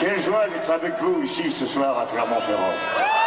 [0.00, 3.19] Quelle joie d'être avec vous ici ce soir à Clermont-Ferrand.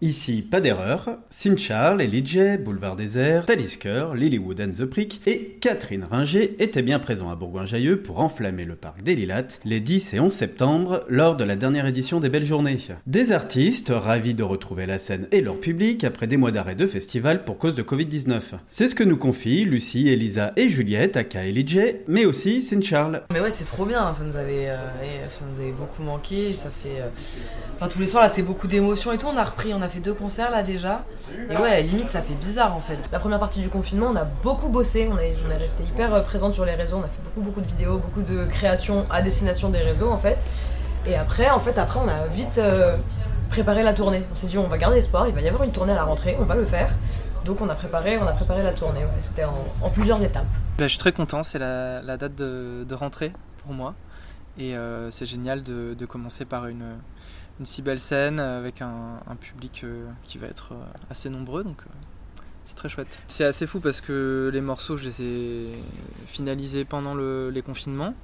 [0.00, 6.06] Ici, pas d'erreur, Sin Charles, Elijah, Boulevard Désert, Talisker, Lilywood and the Prick et Catherine
[6.10, 10.20] Ringer étaient bien présents à Bourgoin-Jailleux pour enflammer le parc des Lilates les 10 et
[10.20, 12.78] 11 septembre lors de la dernière édition des Belles Journées.
[13.06, 16.86] Des artistes ravis de retrouver la scène et leur public après des mois d'arrêt de
[16.86, 18.40] festival pour cause de Covid-19.
[18.68, 23.22] C'est ce que nous confient Lucie, Elisa et Juliette, aka Elijah, mais aussi Sin Charles.
[23.32, 24.76] Mais ouais, c'est trop bien, ça nous avait, euh,
[25.28, 27.00] ça nous avait beaucoup manqué, ça fait...
[27.00, 27.08] Euh,
[27.76, 29.88] enfin, tous les soirs là, c'est beaucoup d'émotions et tout, on a repris, on a
[29.88, 31.04] fait deux concerts là déjà.
[31.50, 32.98] Et ouais, limite ça fait bizarre en fait.
[33.12, 36.14] La première partie du confinement, on a beaucoup bossé, on est, on est resté hyper
[36.14, 39.06] euh, présente sur les réseaux, on a fait beaucoup beaucoup de vidéos, beaucoup de créations
[39.10, 40.38] à destination des réseaux en fait.
[41.06, 42.96] Et après, en fait, après on a vite euh,
[43.50, 44.22] préparé la tournée.
[44.32, 46.04] On s'est dit on va garder espoir, il va y avoir une tournée à la
[46.04, 46.94] rentrée, on va le faire.
[47.44, 49.00] Donc on a préparé, on a préparé la tournée.
[49.20, 50.44] C'était en, plusieurs étapes.
[50.76, 53.32] Bah, je suis très content, c'est la, date de, rentrée
[53.64, 53.94] pour moi.
[54.58, 56.96] Et euh, c'est génial de, commencer par une,
[57.60, 61.64] une si belle scène avec un, public euh, qui va être euh, assez nombreux.
[61.64, 61.90] Donc euh,
[62.64, 63.22] c'est très chouette.
[63.28, 65.66] C'est assez fou parce que les morceaux, je les ai
[66.26, 68.14] finalisés pendant les confinements.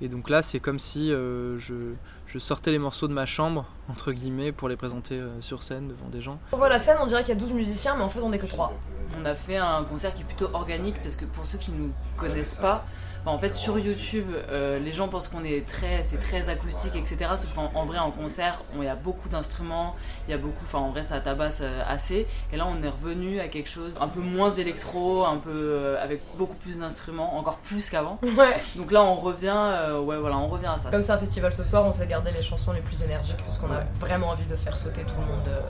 [0.00, 1.94] Et donc là, c'est comme si je,
[2.38, 6.20] sortais les morceaux de ma chambre, entre guillemets, pour les présenter sur scène devant des
[6.20, 6.38] gens.
[6.52, 8.28] On voit la scène, on dirait qu'il y a 12 musiciens, mais en fait, on
[8.28, 8.72] n'est que 3.
[9.18, 11.78] On a fait un concert qui est plutôt organique parce que pour ceux qui ne
[11.78, 12.86] nous connaissent pas,
[13.32, 17.30] en fait, sur YouTube, euh, les gens pensent qu'on est très, c'est très acoustique, etc.
[17.36, 19.96] Sauf qu'en vrai, en concert, il y a beaucoup d'instruments,
[20.28, 22.26] il y a beaucoup, enfin, en vrai, ça tabasse euh, assez.
[22.52, 26.02] Et là, on est revenu à quelque chose un peu moins électro, un peu euh,
[26.02, 28.18] avec beaucoup plus d'instruments, encore plus qu'avant.
[28.36, 28.62] Ouais.
[28.76, 29.56] Donc là, on revient,
[30.02, 30.90] ouais, voilà, on revient à ça.
[30.90, 33.58] Comme c'est un festival ce soir, on s'est gardé les chansons les plus énergiques parce
[33.58, 35.62] qu'on a vraiment envie de faire sauter tout le monde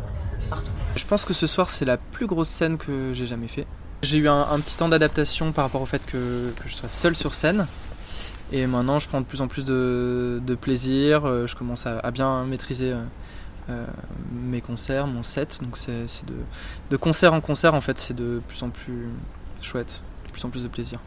[0.51, 0.71] partout.
[0.95, 3.67] Je pense que ce soir, c'est la plus grosse scène que j'ai jamais fait.
[4.03, 7.35] J'ai eu un, petit temps d'adaptation par rapport au fait que, je sois seul sur
[7.35, 7.67] scène.
[8.53, 11.25] Et maintenant, je prends de plus en plus de, plaisir.
[11.25, 13.03] Euh, je commence à, bien maîtriser euh,
[13.71, 13.87] euh,
[14.33, 15.61] mes concerts, mon set.
[15.63, 16.35] Donc, c'est de,
[16.91, 19.09] de, concert en concert, en fait, c'est de plus en plus
[19.63, 21.01] chouette, de plus en plus de plaisir.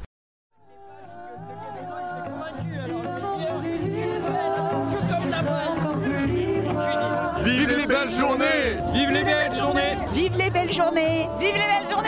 [7.44, 11.90] Vive les belles journées Vive les belles journées Vive les belles journées Vive les belles
[11.90, 11.99] journées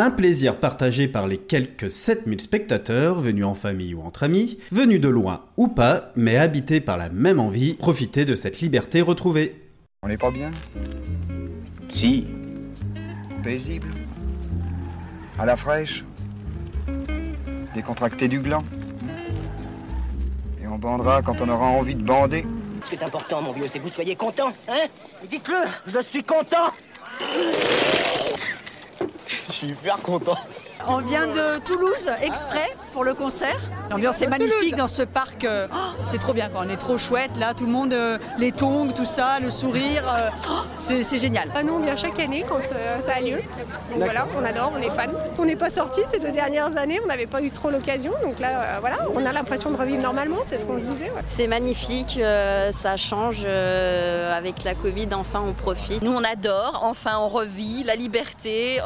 [0.00, 5.00] Un plaisir partagé par les quelques 7000 spectateurs venus en famille ou entre amis, venus
[5.00, 9.60] de loin ou pas, mais habités par la même envie, profiter de cette liberté retrouvée.
[10.02, 10.52] On n'est pas bien?
[11.90, 12.26] Si.
[13.42, 13.88] Paisible?
[15.38, 16.04] À la fraîche?
[17.74, 18.64] Décontracté du gland?
[20.62, 22.44] Et on bandera quand on aura envie de bander?
[22.84, 24.86] Ce qui est important, mon vieux, c'est que vous soyez content, hein?
[25.24, 26.72] Dites-le, je suis content!
[29.48, 30.36] Je suis hyper content.
[30.86, 32.74] On vient de Toulouse exprès?
[32.98, 33.60] Pour le concert.
[33.92, 35.44] L'ambiance est magnifique dans ce parc.
[35.44, 35.76] Euh, oh,
[36.06, 37.54] c'est trop bien, quand on est trop chouette là.
[37.54, 40.02] Tout le monde, euh, les tongs, tout ça, le sourire.
[40.04, 41.48] Euh, oh, c'est génial.
[41.64, 42.58] Nous, on vient chaque année quand
[43.00, 43.38] ça a lieu.
[43.92, 45.12] Donc voilà, on adore, on est fan.
[45.38, 48.12] On n'est pas sorti ces deux dernières années, on n'avait pas eu trop l'occasion.
[48.20, 51.12] Donc là, voilà, on a l'impression de revivre normalement, c'est ce qu'on se disait.
[51.28, 52.20] C'est magnifique,
[52.72, 55.08] ça change avec la Covid.
[55.12, 56.02] Enfin, on profite.
[56.02, 56.80] Nous, on adore.
[56.82, 58.80] Enfin, on revit la liberté.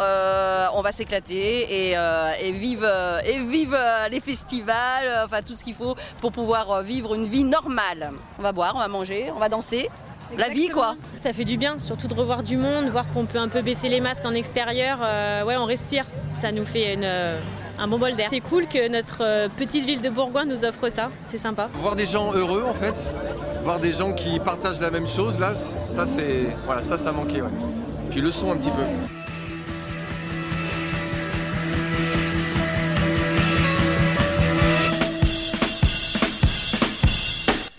[0.74, 1.96] on va s'éclater et,
[2.42, 2.86] et vive,
[3.24, 3.74] et vive
[4.08, 8.12] les festivals euh, enfin tout ce qu'il faut pour pouvoir euh, vivre une vie normale.
[8.38, 9.88] On va boire, on va manger, on va danser.
[10.36, 10.96] La vie quoi.
[11.18, 13.90] Ça fait du bien, surtout de revoir du monde, voir qu'on peut un peu baisser
[13.90, 14.98] les masques en extérieur.
[15.02, 16.06] Euh, ouais, on respire.
[16.34, 16.98] Ça nous fait
[17.78, 18.28] un bon bol d'air.
[18.30, 21.68] C'est cool que notre petite ville de Bourgoin nous offre ça, c'est sympa.
[21.74, 23.14] Voir des gens heureux en fait,
[23.62, 27.42] voir des gens qui partagent la même chose là, ça c'est voilà, ça ça manquait
[28.10, 29.21] Puis le son un petit peu.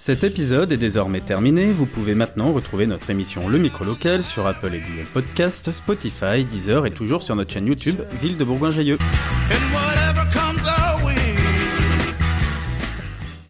[0.05, 4.45] Cet épisode est désormais terminé, vous pouvez maintenant retrouver notre émission Le Micro Local sur
[4.45, 8.97] Apple et Google Podcast, Spotify, Deezer et toujours sur notre chaîne YouTube Ville de Bourgoin-Jailleux.